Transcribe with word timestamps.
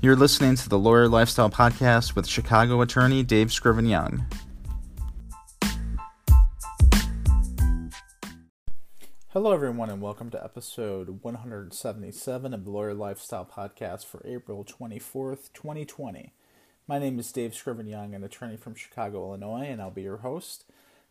You're 0.00 0.14
listening 0.14 0.54
to 0.54 0.68
the 0.68 0.78
Lawyer 0.78 1.08
Lifestyle 1.08 1.50
Podcast 1.50 2.14
with 2.14 2.28
Chicago 2.28 2.80
attorney 2.82 3.24
Dave 3.24 3.52
Scriven 3.52 3.84
Young. 3.84 4.24
Hello, 9.30 9.52
everyone, 9.52 9.90
and 9.90 10.00
welcome 10.00 10.30
to 10.30 10.44
episode 10.44 11.24
177 11.24 12.54
of 12.54 12.64
the 12.64 12.70
Lawyer 12.70 12.94
Lifestyle 12.94 13.44
Podcast 13.44 14.06
for 14.06 14.22
April 14.24 14.64
24th, 14.64 15.52
2020. 15.52 16.32
My 16.86 17.00
name 17.00 17.18
is 17.18 17.32
Dave 17.32 17.56
Scriven 17.56 17.88
Young, 17.88 18.14
an 18.14 18.22
attorney 18.22 18.56
from 18.56 18.76
Chicago, 18.76 19.26
Illinois, 19.26 19.66
and 19.66 19.82
I'll 19.82 19.90
be 19.90 20.02
your 20.02 20.18
host. 20.18 20.64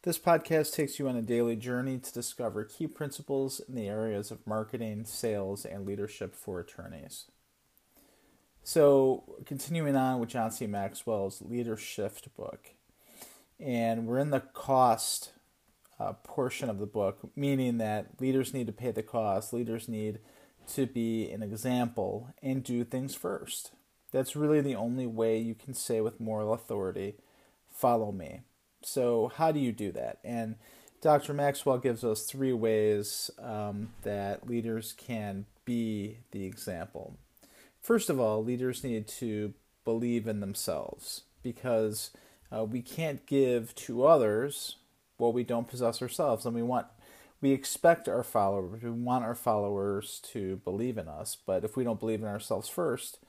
This 0.03 0.17
podcast 0.17 0.73
takes 0.73 0.97
you 0.97 1.09
on 1.09 1.17
a 1.17 1.21
daily 1.21 1.57
journey 1.57 1.97
to 1.97 2.13
discover 2.13 2.63
key 2.63 2.87
principles 2.87 3.59
in 3.67 3.75
the 3.75 3.89
areas 3.89 4.31
of 4.31 4.47
marketing, 4.47 5.03
sales, 5.03 5.65
and 5.65 5.85
leadership 5.85 6.33
for 6.33 6.61
attorneys. 6.61 7.25
So, 8.69 9.23
continuing 9.45 9.95
on 9.95 10.19
with 10.19 10.27
John 10.27 10.51
C. 10.51 10.67
Maxwell's 10.67 11.41
Leadership 11.41 12.17
book, 12.35 12.71
and 13.61 14.05
we're 14.05 14.19
in 14.19 14.31
the 14.31 14.41
cost 14.41 15.31
uh, 15.97 16.11
portion 16.11 16.69
of 16.69 16.77
the 16.77 16.85
book, 16.85 17.31
meaning 17.33 17.77
that 17.77 18.19
leaders 18.19 18.53
need 18.53 18.67
to 18.67 18.73
pay 18.73 18.91
the 18.91 19.03
cost, 19.03 19.53
leaders 19.53 19.87
need 19.87 20.19
to 20.73 20.85
be 20.85 21.31
an 21.31 21.41
example 21.41 22.33
and 22.43 22.61
do 22.61 22.83
things 22.83 23.15
first. 23.15 23.71
That's 24.11 24.35
really 24.35 24.59
the 24.59 24.75
only 24.75 25.07
way 25.07 25.37
you 25.37 25.55
can 25.55 25.73
say 25.73 26.01
with 26.01 26.19
moral 26.19 26.53
authority, 26.53 27.15
follow 27.71 28.11
me. 28.11 28.41
So, 28.83 29.31
how 29.33 29.53
do 29.53 29.61
you 29.61 29.71
do 29.71 29.93
that? 29.93 30.19
And 30.25 30.55
Dr. 30.99 31.33
Maxwell 31.33 31.77
gives 31.77 32.03
us 32.03 32.25
three 32.25 32.51
ways 32.51 33.31
um, 33.41 33.93
that 34.03 34.49
leaders 34.49 34.91
can 34.91 35.45
be 35.63 36.17
the 36.31 36.43
example. 36.43 37.15
First 37.87 38.09
of 38.09 38.19
all, 38.19 38.43
leaders 38.43 38.83
need 38.83 39.07
to 39.07 39.53
believe 39.85 40.27
in 40.27 40.41
themselves 40.41 41.21
because 41.41 42.11
uh, 42.53 42.65
we 42.65 42.81
can't 42.81 43.25
give 43.25 43.73
to 43.75 44.05
others 44.05 44.75
what 45.15 45.33
we 45.33 45.45
don't 45.45 45.69
possess 45.69 46.01
ourselves, 46.01 46.45
and 46.45 46.53
we 46.53 46.61
want 46.61 46.87
we 47.39 47.51
expect 47.51 48.09
our 48.09 48.23
followers 48.23 48.83
we 48.83 48.89
want 48.89 49.23
our 49.23 49.35
followers 49.35 50.19
to 50.33 50.57
believe 50.65 50.97
in 50.97 51.07
us, 51.07 51.37
but 51.45 51.63
if 51.63 51.77
we 51.77 51.85
don't 51.85 52.01
believe 52.01 52.21
in 52.21 52.27
ourselves 52.27 52.67
first, 52.67 53.19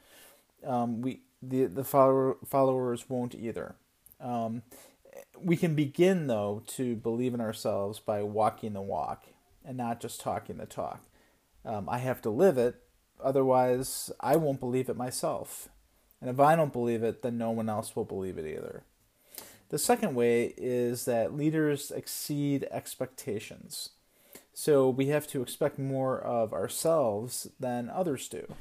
um, 0.67 1.03
we 1.03 1.21
the 1.41 1.67
the 1.67 1.85
follower, 1.85 2.37
followers 2.45 3.09
won't 3.09 3.37
either. 3.37 3.77
Um, 4.21 4.63
we 5.41 5.57
can 5.57 5.77
begin 5.77 6.27
though 6.27 6.65
to 6.67 6.97
believe 6.97 7.33
in 7.33 7.41
ourselves 7.41 8.01
by 8.01 8.25
walking 8.25 8.73
the 8.73 8.83
walk 8.83 9.27
and 9.65 9.77
not 9.77 10.01
just 10.01 10.21
talking 10.21 10.57
the 10.57 10.67
talk. 10.67 11.05
Um, 11.65 11.89
I 11.89 11.99
have 11.99 12.21
to 12.23 12.31
live 12.31 12.59
it, 12.59 12.83
otherwise 13.23 14.11
I 14.21 14.37
won't 14.37 14.61
believe 14.61 14.89
it 14.89 14.97
myself. 14.97 15.69
And 16.21 16.29
if 16.29 16.41
I 16.41 16.57
don't 16.57 16.73
believe 16.73 17.03
it, 17.03 17.23
then 17.23 17.39
no 17.39 17.51
one 17.51 17.69
else 17.69 17.95
will 17.95 18.05
believe 18.05 18.39
it 18.39 18.47
either. 18.47 18.83
The 19.71 19.79
second 19.79 20.15
way 20.15 20.55
is 20.57 21.05
that 21.05 21.37
leaders 21.37 21.91
exceed 21.91 22.67
expectations. 22.71 23.91
So 24.55 24.89
we 24.89 25.07
have 25.07 25.27
to 25.29 25.43
expect 25.43 25.79
more 25.79 26.19
of 26.19 26.53
ourselves 26.53 27.49
than 27.61 27.91
others 27.91 28.29
do. 28.29 28.55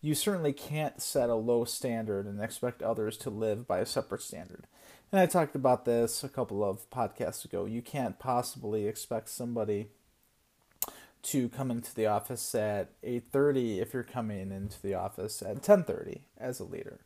You 0.00 0.14
certainly 0.14 0.52
can't 0.54 1.00
set 1.00 1.28
a 1.28 1.34
low 1.34 1.64
standard 1.64 2.26
and 2.26 2.40
expect 2.40 2.82
others 2.82 3.16
to 3.18 3.30
live 3.30 3.68
by 3.68 3.78
a 3.78 3.86
separate 3.86 4.22
standard. 4.22 4.66
And 5.12 5.20
I 5.20 5.26
talked 5.26 5.54
about 5.54 5.84
this 5.84 6.24
a 6.24 6.28
couple 6.28 6.64
of 6.64 6.88
podcasts 6.90 7.44
ago. 7.44 7.66
You 7.66 7.82
can't 7.82 8.18
possibly 8.18 8.86
expect 8.86 9.28
somebody 9.28 9.88
to 11.22 11.48
come 11.48 11.70
into 11.70 11.94
the 11.94 12.06
office 12.06 12.54
at 12.54 12.90
8:30 13.02 13.80
if 13.80 13.92
you're 13.92 14.02
coming 14.02 14.50
into 14.52 14.80
the 14.80 14.94
office 14.94 15.42
at 15.42 15.62
10:30 15.62 16.22
as 16.38 16.60
a 16.60 16.64
leader 16.64 17.00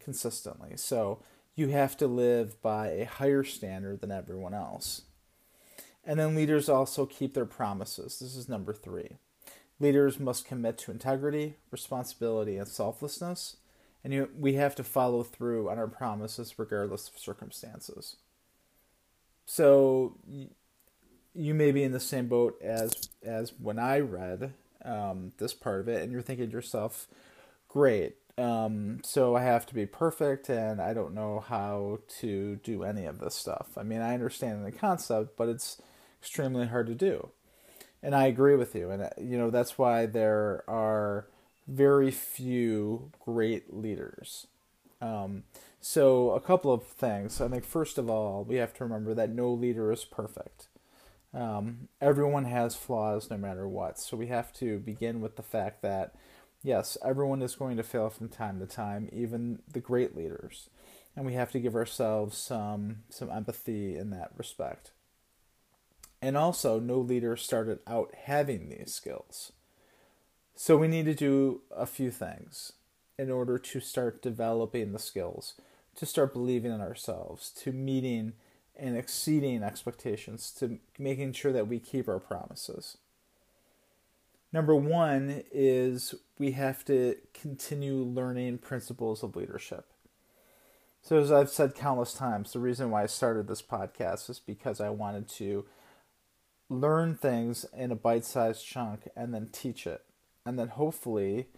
consistently. 0.00 0.76
So 0.76 1.22
you 1.54 1.68
have 1.68 1.96
to 1.98 2.06
live 2.06 2.60
by 2.62 2.88
a 2.88 3.04
higher 3.04 3.44
standard 3.44 4.00
than 4.00 4.10
everyone 4.10 4.54
else. 4.54 5.02
And 6.04 6.18
then 6.18 6.34
leaders 6.34 6.68
also 6.68 7.06
keep 7.06 7.34
their 7.34 7.46
promises. 7.46 8.18
This 8.18 8.34
is 8.34 8.48
number 8.48 8.72
3. 8.72 9.18
Leaders 9.78 10.18
must 10.18 10.46
commit 10.46 10.78
to 10.78 10.90
integrity, 10.90 11.56
responsibility, 11.70 12.56
and 12.56 12.68
selflessness 12.68 13.56
and 14.04 14.12
you, 14.12 14.28
we 14.36 14.54
have 14.54 14.74
to 14.76 14.84
follow 14.84 15.22
through 15.22 15.70
on 15.70 15.78
our 15.78 15.86
promises 15.86 16.58
regardless 16.58 17.08
of 17.08 17.18
circumstances. 17.18 18.16
So 19.44 20.16
you 21.34 21.54
may 21.54 21.72
be 21.72 21.82
in 21.82 21.92
the 21.92 22.00
same 22.00 22.28
boat 22.28 22.60
as 22.62 23.08
as 23.22 23.52
when 23.58 23.78
I 23.78 24.00
read 24.00 24.52
um, 24.84 25.32
this 25.38 25.54
part 25.54 25.80
of 25.80 25.88
it, 25.88 26.02
and 26.02 26.12
you're 26.12 26.22
thinking 26.22 26.46
to 26.46 26.52
yourself, 26.52 27.08
"Great, 27.68 28.16
um, 28.38 29.00
so 29.04 29.36
I 29.36 29.42
have 29.42 29.66
to 29.66 29.74
be 29.74 29.86
perfect, 29.86 30.48
and 30.48 30.80
I 30.80 30.92
don't 30.94 31.14
know 31.14 31.40
how 31.40 32.00
to 32.20 32.56
do 32.56 32.82
any 32.84 33.04
of 33.04 33.18
this 33.20 33.34
stuff." 33.34 33.68
I 33.76 33.82
mean, 33.82 34.00
I 34.00 34.14
understand 34.14 34.64
the 34.64 34.72
concept, 34.72 35.36
but 35.36 35.48
it's 35.48 35.80
extremely 36.20 36.66
hard 36.66 36.86
to 36.88 36.94
do. 36.94 37.30
And 38.02 38.14
I 38.14 38.26
agree 38.26 38.56
with 38.56 38.74
you, 38.74 38.90
and 38.90 39.08
you 39.18 39.38
know 39.38 39.50
that's 39.50 39.78
why 39.78 40.06
there 40.06 40.64
are 40.68 41.26
very 41.68 42.10
few 42.10 43.10
great 43.24 43.72
leaders. 43.74 44.46
Um, 45.00 45.44
so, 45.80 46.30
a 46.30 46.40
couple 46.40 46.72
of 46.72 46.84
things. 46.84 47.40
I 47.40 47.48
think, 47.48 47.64
first 47.64 47.98
of 47.98 48.08
all, 48.10 48.44
we 48.44 48.56
have 48.56 48.74
to 48.74 48.84
remember 48.84 49.14
that 49.14 49.30
no 49.30 49.52
leader 49.52 49.90
is 49.92 50.04
perfect. 50.04 50.68
Um, 51.34 51.88
everyone 52.00 52.44
has 52.44 52.74
flaws 52.74 53.30
no 53.30 53.36
matter 53.36 53.66
what. 53.66 53.98
So, 53.98 54.16
we 54.16 54.26
have 54.26 54.52
to 54.54 54.78
begin 54.78 55.20
with 55.20 55.36
the 55.36 55.42
fact 55.42 55.82
that, 55.82 56.14
yes, 56.62 56.98
everyone 57.04 57.42
is 57.42 57.54
going 57.54 57.76
to 57.78 57.82
fail 57.82 58.10
from 58.10 58.28
time 58.28 58.60
to 58.60 58.66
time, 58.66 59.08
even 59.12 59.60
the 59.72 59.80
great 59.80 60.16
leaders. 60.16 60.68
And 61.16 61.26
we 61.26 61.34
have 61.34 61.50
to 61.52 61.60
give 61.60 61.74
ourselves 61.74 62.36
some, 62.36 63.04
some 63.08 63.30
empathy 63.30 63.96
in 63.96 64.10
that 64.10 64.32
respect. 64.36 64.92
And 66.22 66.36
also, 66.36 66.78
no 66.78 66.98
leader 66.98 67.36
started 67.36 67.80
out 67.86 68.14
having 68.24 68.68
these 68.68 68.94
skills. 68.94 69.52
So 70.54 70.76
we 70.76 70.86
need 70.86 71.06
to 71.06 71.14
do 71.14 71.62
a 71.74 71.86
few 71.86 72.10
things 72.10 72.72
in 73.18 73.30
order 73.30 73.58
to 73.58 73.80
start 73.80 74.22
developing 74.22 74.92
the 74.92 74.98
skills, 74.98 75.54
to 75.96 76.06
start 76.06 76.32
believing 76.32 76.72
in 76.72 76.80
ourselves, 76.80 77.50
to 77.62 77.72
meeting 77.72 78.34
and 78.76 78.96
exceeding 78.96 79.62
expectations, 79.62 80.50
to 80.58 80.78
making 80.98 81.32
sure 81.32 81.52
that 81.52 81.68
we 81.68 81.78
keep 81.78 82.08
our 82.08 82.18
promises. 82.18 82.98
Number 84.52 84.74
one 84.74 85.44
is 85.50 86.14
we 86.38 86.52
have 86.52 86.84
to 86.86 87.16
continue 87.32 87.96
learning 88.02 88.58
principles 88.58 89.22
of 89.22 89.36
leadership. 89.36 89.86
So, 91.00 91.18
as 91.18 91.32
I've 91.32 91.50
said 91.50 91.74
countless 91.74 92.14
times, 92.14 92.52
the 92.52 92.60
reason 92.60 92.90
why 92.90 93.02
I 93.02 93.06
started 93.06 93.48
this 93.48 93.62
podcast 93.62 94.30
is 94.30 94.38
because 94.38 94.80
I 94.80 94.90
wanted 94.90 95.28
to 95.30 95.64
learn 96.68 97.16
things 97.16 97.66
in 97.76 97.90
a 97.90 97.96
bite 97.96 98.24
sized 98.24 98.64
chunk 98.64 99.08
and 99.16 99.34
then 99.34 99.48
teach 99.52 99.86
it 99.86 100.04
and 100.44 100.58
then 100.58 100.68
hopefully 100.68 101.48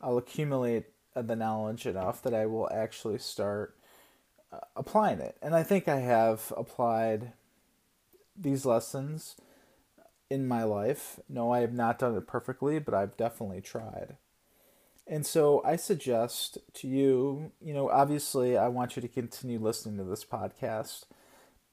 I'll 0.00 0.18
accumulate 0.18 0.86
the 1.14 1.36
knowledge 1.36 1.86
enough 1.86 2.22
that 2.22 2.34
I 2.34 2.46
will 2.46 2.70
actually 2.72 3.18
start 3.18 3.76
applying 4.80 5.20
it. 5.20 5.36
And 5.42 5.54
I 5.54 5.62
think 5.62 5.86
I 5.86 6.00
have 6.00 6.52
applied 6.56 7.34
these 8.34 8.64
lessons 8.64 9.36
in 10.30 10.48
my 10.48 10.64
life. 10.64 11.20
No, 11.28 11.52
I 11.52 11.60
have 11.60 11.74
not 11.74 11.98
done 11.98 12.16
it 12.16 12.26
perfectly, 12.26 12.78
but 12.78 12.94
I've 12.94 13.16
definitely 13.18 13.60
tried. 13.60 14.16
And 15.06 15.26
so 15.26 15.62
I 15.66 15.76
suggest 15.76 16.56
to 16.74 16.88
you, 16.88 17.52
you 17.60 17.74
know, 17.74 17.90
obviously 17.90 18.56
I 18.56 18.68
want 18.68 18.96
you 18.96 19.02
to 19.02 19.08
continue 19.08 19.58
listening 19.58 19.98
to 19.98 20.04
this 20.04 20.24
podcast, 20.24 21.04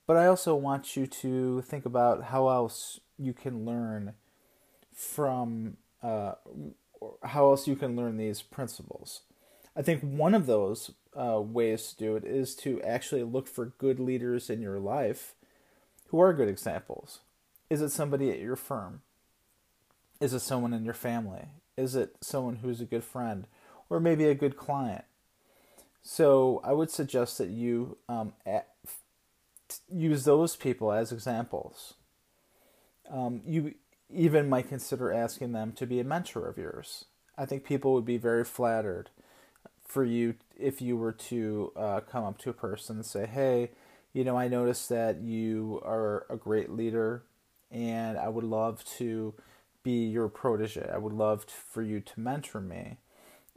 but 0.05 0.17
I 0.17 0.27
also 0.27 0.53
want 0.55 0.97
you 0.97 1.07
to 1.07 1.61
think 1.61 1.85
about 1.85 2.25
how 2.25 2.49
else 2.49 2.99
you 3.17 3.31
can 3.33 3.65
learn 3.65 4.15
from 4.93 5.77
uh, 6.03 6.33
how 7.23 7.49
else 7.51 7.67
you 7.67 7.75
can 7.75 7.95
learn 7.95 8.17
these 8.17 8.41
principles. 8.41 9.21
I 9.75 9.83
think 9.83 10.01
one 10.01 10.33
of 10.33 10.47
those 10.47 10.91
uh, 11.17 11.41
ways 11.41 11.89
to 11.89 11.97
do 11.97 12.15
it 12.15 12.23
is 12.23 12.55
to 12.55 12.81
actually 12.81 13.23
look 13.23 13.47
for 13.47 13.73
good 13.77 13.99
leaders 13.99 14.49
in 14.49 14.61
your 14.61 14.79
life 14.79 15.35
who 16.07 16.19
are 16.19 16.33
good 16.33 16.47
examples. 16.47 17.19
Is 17.69 17.81
it 17.81 17.89
somebody 17.89 18.29
at 18.31 18.39
your 18.39 18.55
firm? 18.55 19.01
Is 20.21 20.33
it 20.33 20.39
someone 20.39 20.73
in 20.73 20.85
your 20.85 20.93
family? 20.93 21.45
Is 21.75 21.95
it 21.95 22.15
someone 22.21 22.57
who's 22.57 22.81
a 22.81 22.85
good 22.85 23.03
friend 23.03 23.47
or 23.89 23.99
maybe 23.99 24.25
a 24.25 24.35
good 24.35 24.57
client? 24.57 25.05
So 26.01 26.61
I 26.63 26.71
would 26.71 26.89
suggest 26.89 27.37
that 27.37 27.49
you 27.49 27.97
um, 28.07 28.33
at, 28.45 28.69
use 29.91 30.23
those 30.23 30.55
people 30.55 30.91
as 30.91 31.11
examples. 31.11 31.95
Um, 33.11 33.41
you 33.45 33.75
even 34.09 34.47
might 34.47 34.69
consider 34.69 35.11
asking 35.11 35.51
them 35.51 35.73
to 35.73 35.85
be 35.85 35.99
a 35.99 36.05
mentor 36.05 36.47
of 36.47 36.57
yours. 36.57 37.05
I 37.37 37.45
think 37.45 37.65
people 37.65 37.93
would 37.93 38.05
be 38.05 38.17
very 38.17 38.45
flattered 38.45 39.09
for 39.85 40.03
you 40.03 40.35
if 40.59 40.81
you 40.81 40.97
were 40.97 41.11
to 41.11 41.71
uh, 41.75 41.99
come 42.01 42.23
up 42.23 42.37
to 42.39 42.49
a 42.49 42.53
person 42.53 42.97
and 42.97 43.05
say, 43.05 43.25
"Hey, 43.25 43.71
you 44.13 44.23
know, 44.23 44.37
I 44.37 44.47
noticed 44.47 44.89
that 44.89 45.21
you 45.21 45.81
are 45.83 46.25
a 46.29 46.37
great 46.37 46.71
leader, 46.71 47.23
and 47.71 48.17
I 48.17 48.29
would 48.29 48.43
love 48.43 48.83
to 48.97 49.33
be 49.83 50.05
your 50.05 50.29
protege. 50.29 50.89
I 50.93 50.97
would 50.97 51.13
love 51.13 51.45
to, 51.47 51.53
for 51.53 51.81
you 51.81 51.99
to 52.01 52.19
mentor 52.19 52.61
me." 52.61 52.97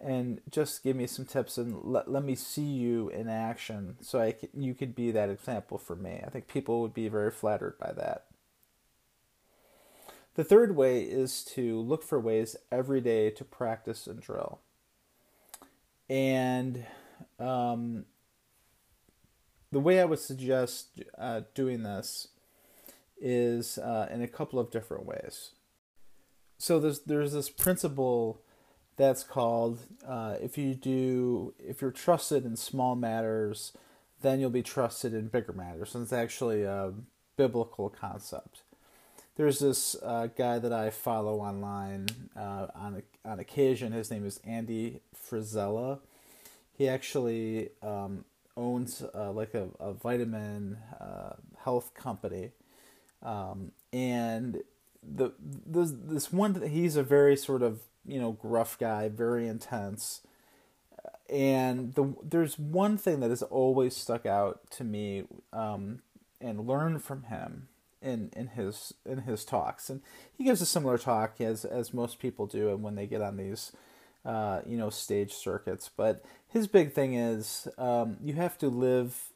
and 0.02 0.40
just 0.50 0.82
give 0.82 0.96
me 0.96 1.06
some 1.06 1.26
tips 1.26 1.58
and 1.58 1.84
let, 1.84 2.10
let 2.10 2.24
me 2.24 2.34
see 2.34 2.62
you 2.62 3.10
in 3.10 3.28
action 3.28 3.96
so 4.00 4.18
I 4.20 4.32
can, 4.32 4.48
you 4.56 4.74
could 4.74 4.94
be 4.94 5.10
that 5.10 5.28
example 5.28 5.76
for 5.76 5.94
me. 5.94 6.22
I 6.24 6.30
think 6.30 6.48
people 6.48 6.80
would 6.80 6.94
be 6.94 7.08
very 7.08 7.30
flattered 7.30 7.78
by 7.78 7.92
that. 7.92 8.24
The 10.34 10.44
third 10.44 10.74
way 10.74 11.02
is 11.02 11.44
to 11.56 11.78
look 11.80 12.02
for 12.02 12.18
ways 12.18 12.56
every 12.72 13.00
day 13.00 13.30
to 13.30 13.44
practice 13.44 14.06
and 14.06 14.20
drill. 14.20 14.60
And 16.10 16.84
um, 17.38 18.04
the 19.70 19.78
way 19.78 20.00
I 20.00 20.04
would 20.04 20.18
suggest 20.18 21.00
uh, 21.16 21.42
doing 21.54 21.84
this 21.84 22.28
is 23.20 23.78
uh, 23.78 24.08
in 24.10 24.20
a 24.20 24.26
couple 24.26 24.58
of 24.58 24.72
different 24.72 25.06
ways. 25.06 25.50
So 26.58 26.80
there's 26.80 27.00
there's 27.00 27.32
this 27.32 27.48
principle 27.48 28.42
that's 28.96 29.22
called 29.22 29.78
uh, 30.06 30.34
if 30.42 30.58
you 30.58 30.74
do 30.74 31.54
if 31.58 31.80
you're 31.80 31.92
trusted 31.92 32.44
in 32.44 32.56
small 32.56 32.96
matters, 32.96 33.72
then 34.20 34.40
you'll 34.40 34.50
be 34.50 34.62
trusted 34.62 35.14
in 35.14 35.28
bigger 35.28 35.52
matters. 35.52 35.94
And 35.94 36.02
it's 36.02 36.12
actually 36.12 36.64
a 36.64 36.92
biblical 37.36 37.88
concept. 37.88 38.62
There's 39.36 39.60
this 39.60 39.96
uh, 40.02 40.26
guy 40.36 40.58
that 40.58 40.72
I 40.72 40.90
follow 40.90 41.38
online 41.38 42.08
uh, 42.36 42.66
on 42.74 42.96
on 43.24 43.38
occasion. 43.38 43.92
His 43.92 44.10
name 44.10 44.26
is 44.26 44.40
Andy 44.44 45.00
Frisella. 45.14 46.00
He 46.76 46.88
actually 46.88 47.70
um, 47.82 48.24
owns 48.56 49.02
uh, 49.14 49.32
like 49.32 49.54
a, 49.54 49.68
a 49.78 49.92
vitamin 49.92 50.78
uh, 51.00 51.34
health 51.64 51.92
company, 51.94 52.52
um, 53.22 53.72
and 53.92 54.62
the 55.02 55.32
this 55.38 55.92
this 55.92 56.32
one 56.32 56.68
he's 56.68 56.96
a 56.96 57.02
very 57.02 57.36
sort 57.36 57.62
of 57.62 57.80
you 58.06 58.20
know 58.20 58.32
gruff 58.32 58.78
guy, 58.78 59.08
very 59.08 59.46
intense. 59.46 60.22
And 61.28 61.94
the 61.94 62.14
there's 62.22 62.58
one 62.58 62.96
thing 62.98 63.20
that 63.20 63.30
has 63.30 63.42
always 63.42 63.96
stuck 63.96 64.26
out 64.26 64.70
to 64.72 64.84
me 64.84 65.24
um, 65.52 66.00
and 66.40 66.66
learned 66.66 67.04
from 67.04 67.24
him 67.24 67.68
in 68.02 68.30
in 68.36 68.48
his 68.48 68.94
in 69.04 69.18
his 69.22 69.44
talks, 69.44 69.90
and 69.90 70.02
he 70.36 70.44
gives 70.44 70.60
a 70.60 70.66
similar 70.66 70.98
talk 70.98 71.40
as 71.40 71.64
as 71.64 71.94
most 71.94 72.18
people 72.18 72.46
do, 72.46 72.70
and 72.70 72.82
when 72.82 72.94
they 72.94 73.06
get 73.06 73.22
on 73.22 73.36
these 73.36 73.72
uh, 74.24 74.60
you 74.66 74.76
know 74.76 74.90
stage 74.90 75.32
circuits. 75.32 75.90
But 75.94 76.24
his 76.48 76.66
big 76.66 76.92
thing 76.92 77.14
is 77.14 77.68
um, 77.78 78.16
you 78.22 78.34
have 78.34 78.58
to 78.58 78.68
live, 78.68 79.30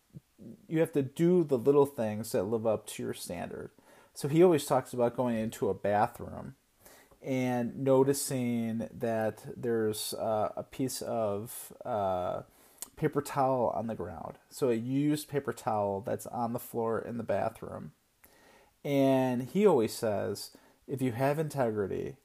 you 0.68 0.80
have 0.80 0.92
to 0.92 1.02
do 1.02 1.44
the 1.44 1.58
little 1.58 1.86
things 1.86 2.32
that 2.32 2.44
live 2.44 2.66
up 2.66 2.86
to 2.88 3.02
your 3.02 3.14
standard. 3.14 3.70
So 4.14 4.28
he 4.28 4.42
always 4.42 4.64
talks 4.64 4.92
about 4.92 5.16
going 5.16 5.36
into 5.36 5.68
a 5.68 5.74
bathroom 5.74 6.54
and 7.24 7.78
noticing 7.78 8.88
that 8.92 9.42
there's 9.56 10.14
uh, 10.14 10.50
a 10.56 10.62
piece 10.62 11.02
of 11.02 11.72
uh, 11.84 12.42
paper 12.96 13.22
towel 13.22 13.72
on 13.74 13.86
the 13.86 13.94
ground. 13.94 14.34
So 14.50 14.70
a 14.70 14.74
used 14.74 15.28
paper 15.28 15.52
towel 15.52 16.00
that's 16.00 16.26
on 16.26 16.52
the 16.52 16.58
floor 16.58 17.00
in 17.00 17.16
the 17.16 17.24
bathroom. 17.24 17.92
And 18.84 19.48
he 19.50 19.66
always 19.66 19.92
says 19.92 20.50
if 20.86 21.00
you 21.00 21.12
have 21.12 21.38
integrity, 21.38 22.16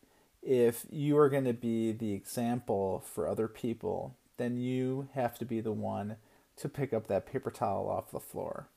if 0.41 0.85
you 0.89 1.17
are 1.17 1.29
going 1.29 1.45
to 1.45 1.53
be 1.53 1.91
the 1.91 2.13
example 2.13 3.03
for 3.05 3.27
other 3.27 3.47
people, 3.47 4.15
then 4.37 4.57
you 4.57 5.09
have 5.13 5.37
to 5.39 5.45
be 5.45 5.61
the 5.61 5.71
one 5.71 6.17
to 6.57 6.69
pick 6.69 6.93
up 6.93 7.07
that 7.07 7.25
paper 7.25 7.51
towel 7.51 7.89
off 7.89 8.11
the 8.11 8.19
floor. 8.19 8.67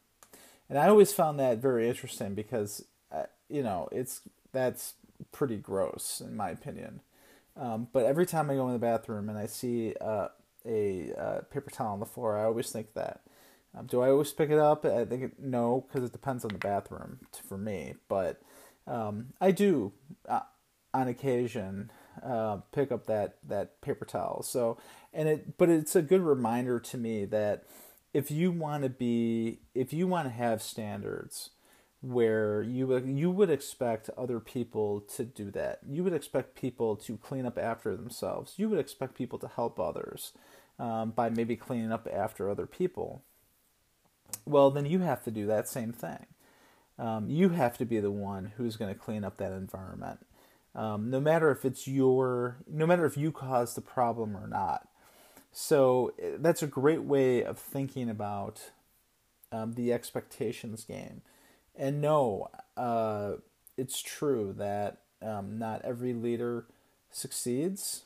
And 0.69 0.79
I 0.79 0.89
always 0.89 1.13
found 1.13 1.39
that 1.39 1.59
very 1.59 1.89
interesting 1.89 2.35
because 2.35 2.85
uh, 3.11 3.25
you 3.49 3.63
know, 3.63 3.89
it's 3.93 4.23
that's 4.53 4.95
pretty 5.31 5.57
gross 5.57 6.23
in 6.25 6.37
my 6.37 6.51
opinion. 6.51 7.01
Um, 7.57 7.89
but 7.93 8.07
every 8.07 8.27
time 8.27 8.51
I 8.51 8.55
go 8.55 8.67
in 8.69 8.73
the 8.73 8.79
bathroom 8.79 9.29
and 9.29 9.39
I 9.39 9.47
see 9.47 9.95
uh, 10.01 10.29
a 10.65 11.13
uh, 11.13 11.41
paper 11.51 11.71
towel 11.71 11.93
on 11.93 12.01
the 12.01 12.07
floor, 12.07 12.39
I 12.39 12.45
always 12.45 12.71
think 12.71 12.95
that. 12.95 13.21
Um, 13.77 13.87
do 13.87 14.03
I 14.03 14.11
always 14.11 14.33
pick 14.33 14.51
it 14.51 14.59
up? 14.59 14.85
I 14.85 15.05
think 15.05 15.23
it, 15.23 15.33
no, 15.39 15.87
because 15.87 16.05
it 16.05 16.13
depends 16.13 16.45
on 16.45 16.53
the 16.53 16.59
bathroom 16.59 17.21
for 17.49 17.57
me. 17.57 17.95
But 18.09 18.41
um, 18.87 19.33
I 19.41 19.51
do, 19.51 19.93
uh, 20.29 20.41
on 20.93 21.09
occasion, 21.09 21.91
uh, 22.23 22.59
pick 22.73 22.93
up 22.93 23.07
that 23.07 23.39
that 23.49 23.81
paper 23.81 24.05
towel. 24.05 24.43
So, 24.43 24.79
and 25.13 25.29
it, 25.29 25.59
but 25.59 25.71
it's 25.71 25.97
a 25.97 26.03
good 26.03 26.21
reminder 26.21 26.79
to 26.81 26.99
me 26.99 27.25
that 27.27 27.65
if 28.13 28.31
you 28.31 28.53
want 28.53 28.83
to 28.83 28.91
be, 28.91 29.61
if 29.75 29.93
you 29.93 30.07
want 30.07 30.27
to 30.27 30.35
have 30.35 30.63
standards, 30.63 31.51
where 32.03 32.63
you 32.63 32.99
you 33.07 33.31
would 33.31 33.49
expect 33.49 34.11
other 34.19 34.41
people 34.41 35.01
to 35.01 35.25
do 35.25 35.51
that. 35.53 35.79
You 35.89 36.05
would 36.05 36.13
expect 36.13 36.57
people 36.57 36.97
to 36.97 37.17
clean 37.17 37.47
up 37.47 37.57
after 37.57 37.97
themselves. 37.97 38.55
You 38.57 38.69
would 38.69 38.81
expect 38.81 39.15
people 39.15 39.39
to 39.39 39.49
help 39.49 39.79
others 39.79 40.33
um, 40.79 41.13
by 41.13 41.31
maybe 41.31 41.57
cleaning 41.57 41.93
up 41.93 42.09
after 42.13 42.51
other 42.51 42.67
people. 42.67 43.23
Well, 44.45 44.71
then 44.71 44.87
you 44.87 45.01
have 45.01 45.23
to 45.25 45.31
do 45.31 45.47
that 45.47 45.69
same 45.69 45.93
thing. 45.93 46.27
Um, 46.99 47.29
you 47.31 47.51
have 47.51 47.79
to 47.79 47.85
be 47.85 48.01
the 48.01 48.11
one 48.11 48.53
who's 48.57 48.77
going 48.77 48.93
to 48.93 48.99
clean 48.99 49.25
up 49.25 49.37
that 49.39 49.53
environment, 49.53 50.21
um, 50.75 51.11
no 51.11 51.21
matter 51.21 51.51
if 51.51 51.65
it's 51.65 51.89
your, 51.89 52.59
no 52.69 52.87
matter 52.87 53.07
if 53.07 53.17
you 53.17 53.33
caused 53.33 53.77
the 53.77 53.81
problem 53.81 54.37
or 54.37 54.47
not. 54.47 54.89
So 55.53 56.13
eh, 56.21 56.37
that's 56.39 56.63
a 56.63 56.67
great 56.67 57.03
way 57.03 57.43
of 57.43 57.59
thinking 57.59 58.09
about 58.11 58.71
um, 59.51 59.75
the 59.75 59.93
expectations 59.93 60.85
game 60.85 61.23
and 61.75 62.01
no, 62.01 62.51
uh, 62.77 63.35
it's 63.77 64.01
true 64.03 64.55
that 64.59 64.99
um, 65.23 65.59
not 65.59 65.83
every 65.85 66.13
leader 66.13 66.67
succeeds, 67.11 68.05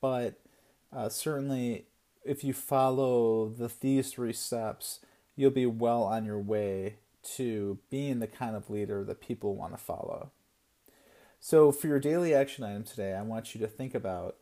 but 0.00 0.34
uh, 0.94 1.08
certainly 1.08 1.86
if 2.24 2.44
you 2.44 2.52
follow 2.52 3.48
the 3.48 3.70
these 3.80 4.12
three 4.12 4.32
steps, 4.32 5.00
you'll 5.36 5.50
be 5.50 5.66
well 5.66 6.04
on 6.04 6.24
your 6.24 6.40
way 6.40 6.96
to 7.36 7.78
being 7.90 8.18
the 8.18 8.26
kind 8.26 8.54
of 8.54 8.70
leader 8.70 9.04
that 9.04 9.20
people 9.20 9.56
want 9.56 9.72
to 9.72 9.78
follow. 9.78 10.30
So, 11.40 11.72
for 11.72 11.88
your 11.88 12.00
daily 12.00 12.34
action 12.34 12.64
item 12.64 12.84
today, 12.84 13.12
I 13.14 13.22
want 13.22 13.54
you 13.54 13.60
to 13.60 13.66
think 13.66 13.94
about 13.94 14.36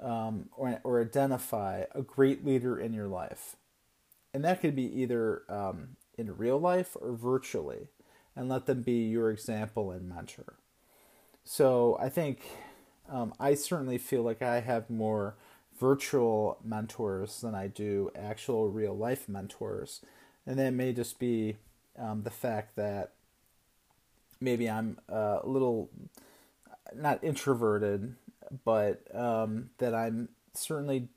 um, 0.00 0.48
or, 0.56 0.80
or 0.84 1.00
identify 1.00 1.84
a 1.94 2.02
great 2.02 2.44
leader 2.44 2.78
in 2.78 2.92
your 2.92 3.08
life. 3.08 3.56
And 4.34 4.44
that 4.44 4.60
could 4.60 4.76
be 4.76 4.84
either 5.00 5.42
um, 5.48 5.96
in 6.18 6.36
real 6.36 6.58
life 6.58 6.96
or 7.00 7.12
virtually, 7.12 7.88
and 8.34 8.48
let 8.48 8.66
them 8.66 8.82
be 8.82 9.08
your 9.08 9.30
example 9.30 9.90
and 9.90 10.08
mentor. 10.08 10.58
So 11.42 11.96
I 12.00 12.08
think 12.08 12.42
um, 13.08 13.32
I 13.40 13.54
certainly 13.54 13.98
feel 13.98 14.22
like 14.22 14.42
I 14.42 14.60
have 14.60 14.90
more 14.90 15.36
virtual 15.78 16.58
mentors 16.64 17.40
than 17.40 17.54
I 17.54 17.66
do 17.68 18.10
actual 18.16 18.70
real 18.70 18.96
life 18.96 19.28
mentors. 19.28 20.00
And 20.46 20.58
that 20.58 20.72
may 20.72 20.92
just 20.92 21.18
be 21.18 21.56
um, 21.98 22.22
the 22.22 22.30
fact 22.30 22.76
that 22.76 23.12
maybe 24.40 24.68
I'm 24.68 24.98
a 25.08 25.40
little 25.44 25.90
not 26.94 27.22
introverted, 27.22 28.14
but 28.64 29.02
um, 29.14 29.70
that 29.78 29.94
I'm 29.94 30.28
certainly 30.54 31.08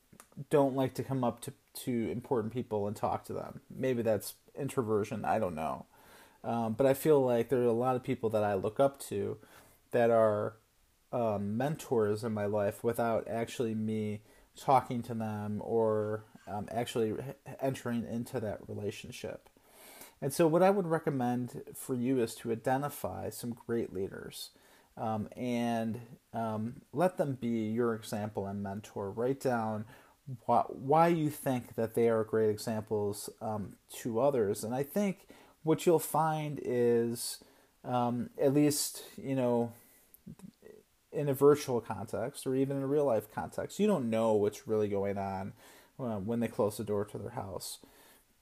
don't 0.49 0.75
like 0.75 0.93
to 0.95 1.03
come 1.03 1.23
up 1.23 1.41
to, 1.41 1.53
to 1.83 2.11
important 2.11 2.53
people 2.53 2.87
and 2.87 2.95
talk 2.95 3.25
to 3.25 3.33
them. 3.33 3.61
Maybe 3.69 4.01
that's 4.01 4.35
introversion. 4.57 5.25
I 5.25 5.39
don't 5.39 5.55
know. 5.55 5.85
Um, 6.43 6.73
but 6.73 6.85
I 6.85 6.93
feel 6.93 7.23
like 7.23 7.49
there 7.49 7.59
are 7.59 7.65
a 7.65 7.71
lot 7.73 7.95
of 7.95 8.03
people 8.03 8.29
that 8.29 8.43
I 8.43 8.53
look 8.53 8.79
up 8.79 8.99
to 9.01 9.37
that 9.91 10.09
are 10.09 10.53
um, 11.11 11.57
mentors 11.57 12.23
in 12.23 12.33
my 12.33 12.45
life 12.45 12.83
without 12.83 13.27
actually 13.27 13.75
me 13.75 14.21
talking 14.59 15.01
to 15.03 15.13
them 15.13 15.61
or 15.63 16.23
um, 16.47 16.67
actually 16.71 17.13
entering 17.61 18.05
into 18.05 18.39
that 18.39 18.59
relationship. 18.67 19.49
And 20.21 20.33
so, 20.33 20.47
what 20.47 20.63
I 20.63 20.69
would 20.69 20.87
recommend 20.87 21.61
for 21.73 21.95
you 21.95 22.21
is 22.21 22.35
to 22.35 22.51
identify 22.51 23.29
some 23.29 23.55
great 23.65 23.93
leaders 23.93 24.49
um, 24.97 25.29
and 25.35 26.01
um, 26.33 26.81
let 26.91 27.17
them 27.17 27.37
be 27.39 27.69
your 27.69 27.95
example 27.95 28.45
and 28.45 28.61
mentor. 28.61 29.11
Write 29.11 29.39
down 29.39 29.85
why, 30.45 31.07
you 31.07 31.29
think 31.29 31.75
that 31.75 31.95
they 31.95 32.07
are 32.09 32.23
great 32.23 32.49
examples 32.49 33.29
um, 33.41 33.73
to 33.95 34.19
others. 34.19 34.63
And 34.63 34.75
I 34.75 34.83
think 34.83 35.27
what 35.63 35.85
you'll 35.85 35.99
find 35.99 36.59
is, 36.63 37.43
um, 37.83 38.29
at 38.39 38.53
least, 38.53 39.03
you 39.17 39.35
know, 39.35 39.71
in 41.11 41.29
a 41.29 41.33
virtual 41.33 41.81
context 41.81 42.45
or 42.45 42.55
even 42.55 42.77
in 42.77 42.83
a 42.83 42.87
real 42.87 43.05
life 43.05 43.31
context, 43.33 43.79
you 43.79 43.87
don't 43.87 44.09
know 44.09 44.33
what's 44.33 44.67
really 44.67 44.87
going 44.87 45.17
on 45.17 45.53
uh, 45.99 46.17
when 46.17 46.39
they 46.39 46.47
close 46.47 46.77
the 46.77 46.83
door 46.83 47.05
to 47.05 47.17
their 47.17 47.31
house. 47.31 47.79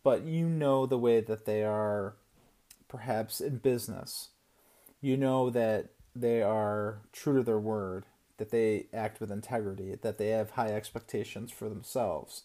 But 0.04 0.24
you 0.24 0.48
know 0.48 0.86
the 0.86 0.98
way 0.98 1.22
that 1.22 1.46
they 1.46 1.64
are 1.64 2.16
perhaps 2.88 3.42
in 3.42 3.58
business. 3.58 4.30
You 5.02 5.18
know 5.18 5.50
that 5.50 5.90
they 6.16 6.42
are 6.42 7.00
true 7.12 7.38
to 7.38 7.44
their 7.44 7.60
word, 7.60 8.06
that 8.38 8.52
they 8.52 8.88
act 8.94 9.20
with 9.20 9.32
integrity, 9.32 9.96
that 10.02 10.18
they 10.18 10.30
have 10.30 10.52
high 10.52 10.70
expectations 10.70 11.52
for 11.52 11.70
themselves. 11.70 12.44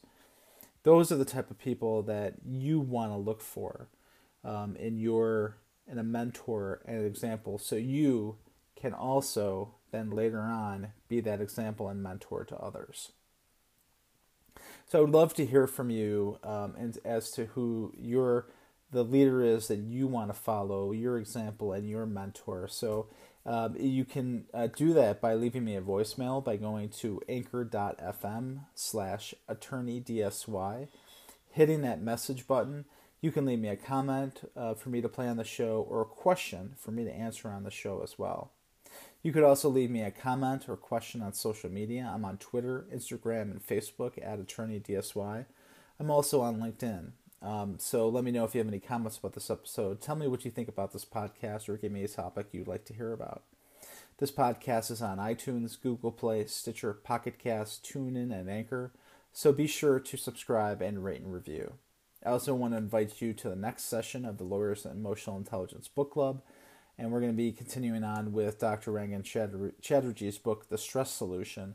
Those 0.82 1.12
are 1.12 1.16
the 1.16 1.24
type 1.24 1.50
of 1.50 1.58
people 1.58 2.02
that 2.02 2.34
you 2.44 2.80
want 2.80 3.12
to 3.12 3.16
look 3.16 3.40
for 3.40 3.88
um, 4.44 4.76
in 4.76 4.98
your 4.98 5.56
in 5.88 5.98
a 5.98 6.02
mentor 6.02 6.80
and 6.86 7.00
an 7.00 7.06
example, 7.06 7.58
so 7.58 7.76
you 7.76 8.36
can 8.76 8.92
also 8.92 9.74
then 9.92 10.10
later 10.10 10.40
on 10.40 10.88
be 11.08 11.20
that 11.20 11.40
example 11.40 11.88
and 11.88 12.02
mentor 12.02 12.44
to 12.44 12.56
others. 12.56 13.12
So 14.86 14.98
I 14.98 15.00
would 15.02 15.10
love 15.10 15.34
to 15.34 15.46
hear 15.46 15.66
from 15.66 15.90
you 15.90 16.38
um, 16.42 16.74
and 16.76 16.98
as 17.04 17.30
to 17.32 17.46
who 17.46 17.92
your 17.96 18.46
the 18.90 19.02
leader 19.02 19.42
is 19.42 19.68
that 19.68 19.78
you 19.78 20.06
want 20.06 20.28
to 20.28 20.38
follow, 20.38 20.92
your 20.92 21.18
example 21.18 21.72
and 21.72 21.88
your 21.88 22.04
mentor. 22.04 22.68
So 22.68 23.06
um, 23.44 23.74
you 23.78 24.04
can 24.04 24.44
uh, 24.52 24.68
do 24.68 24.92
that 24.92 25.20
by 25.20 25.34
leaving 25.34 25.64
me 25.64 25.76
a 25.76 25.80
voicemail 25.80 26.44
by 26.44 26.56
going 26.56 26.90
to 27.00 27.20
anchor.fm 27.28 28.60
slash 28.74 29.34
attorney 29.48 30.00
DSY, 30.00 30.88
hitting 31.50 31.80
that 31.80 32.02
message 32.02 32.46
button. 32.46 32.84
You 33.20 33.32
can 33.32 33.46
leave 33.46 33.60
me 33.60 33.68
a 33.68 33.76
comment 33.76 34.50
uh, 34.56 34.74
for 34.74 34.90
me 34.90 35.00
to 35.00 35.08
play 35.08 35.26
on 35.26 35.38
the 35.38 35.44
show 35.44 35.86
or 35.88 36.02
a 36.02 36.06
question 36.06 36.74
for 36.76 36.90
me 36.90 37.04
to 37.04 37.12
answer 37.12 37.48
on 37.48 37.64
the 37.64 37.70
show 37.70 38.02
as 38.02 38.18
well. 38.18 38.50
You 39.22 39.32
could 39.32 39.44
also 39.44 39.68
leave 39.68 39.90
me 39.90 40.02
a 40.02 40.10
comment 40.10 40.68
or 40.68 40.76
question 40.76 41.22
on 41.22 41.32
social 41.32 41.70
media. 41.70 42.10
I'm 42.12 42.24
on 42.24 42.38
Twitter, 42.38 42.86
Instagram, 42.92 43.42
and 43.42 43.64
Facebook 43.64 44.12
at 44.20 44.40
Attorney 44.40 44.80
DSY. 44.80 45.46
I'm 46.00 46.10
also 46.10 46.40
on 46.40 46.58
LinkedIn. 46.58 47.12
Um, 47.40 47.76
so 47.78 48.08
let 48.08 48.24
me 48.24 48.32
know 48.32 48.44
if 48.44 48.54
you 48.54 48.58
have 48.58 48.68
any 48.68 48.80
comments 48.80 49.18
about 49.18 49.34
this 49.34 49.50
episode. 49.50 50.00
Tell 50.00 50.16
me 50.16 50.26
what 50.26 50.44
you 50.44 50.50
think 50.50 50.68
about 50.68 50.92
this 50.92 51.04
podcast 51.04 51.68
or 51.68 51.76
give 51.76 51.92
me 51.92 52.02
a 52.02 52.08
topic 52.08 52.48
you'd 52.50 52.66
like 52.66 52.84
to 52.86 52.94
hear 52.94 53.12
about. 53.12 53.42
This 54.18 54.32
podcast 54.32 54.90
is 54.90 55.02
on 55.02 55.18
iTunes, 55.18 55.80
Google 55.80 56.12
Play, 56.12 56.44
Stitcher, 56.46 56.92
Pocket 56.92 57.38
Cast, 57.38 57.84
TuneIn, 57.84 58.32
and 58.32 58.50
Anchor. 58.50 58.92
So 59.32 59.52
be 59.52 59.66
sure 59.68 60.00
to 60.00 60.16
subscribe 60.16 60.82
and 60.82 61.04
rate 61.04 61.20
and 61.20 61.32
review. 61.32 61.74
I 62.24 62.30
also 62.30 62.54
want 62.54 62.74
to 62.74 62.78
invite 62.78 63.20
you 63.20 63.32
to 63.34 63.48
the 63.48 63.56
next 63.56 63.84
session 63.84 64.24
of 64.24 64.38
the 64.38 64.44
Lawyers 64.44 64.84
and 64.84 64.94
Emotional 64.94 65.36
Intelligence 65.36 65.88
Book 65.88 66.12
Club 66.12 66.42
and 67.02 67.10
we're 67.10 67.18
going 67.18 67.32
to 67.32 67.36
be 67.36 67.50
continuing 67.50 68.04
on 68.04 68.32
with 68.32 68.60
Dr. 68.60 68.92
Rangan 68.92 69.24
Chatterjee's 69.82 70.38
book, 70.38 70.68
The 70.68 70.78
Stress 70.78 71.10
Solution. 71.10 71.74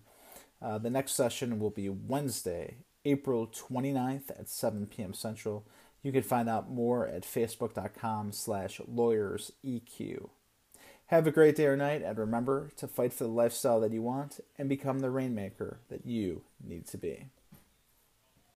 Uh, 0.61 0.77
the 0.77 0.89
next 0.89 1.15
session 1.15 1.59
will 1.59 1.69
be 1.69 1.89
Wednesday, 1.89 2.77
April 3.03 3.45
29th 3.45 4.29
at 4.29 4.47
7 4.47 4.85
p.m. 4.85 5.13
Central. 5.13 5.65
You 6.01 6.13
can 6.13 6.23
find 6.23 6.47
out 6.47 6.71
more 6.71 7.05
at 7.05 7.23
facebook.com 7.23 8.31
slash 8.31 8.79
lawyersEQ. 8.89 10.29
Have 11.07 11.27
a 11.27 11.31
great 11.31 11.57
day 11.57 11.65
or 11.65 11.75
night, 11.75 12.03
and 12.03 12.17
remember 12.17 12.71
to 12.77 12.87
fight 12.87 13.11
for 13.11 13.25
the 13.25 13.29
lifestyle 13.29 13.81
that 13.81 13.91
you 13.91 14.01
want 14.01 14.39
and 14.57 14.69
become 14.69 14.99
the 14.99 15.09
rainmaker 15.09 15.79
that 15.89 16.05
you 16.05 16.43
need 16.65 16.87
to 16.87 16.97
be. 16.97 17.25